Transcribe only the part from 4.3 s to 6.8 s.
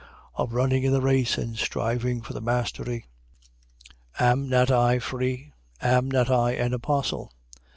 Am I not I free? Am not I an